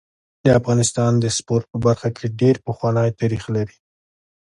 [0.43, 3.77] د افغانستان د سپورټ په برخه کي ډير پخوانی تاریخ لري.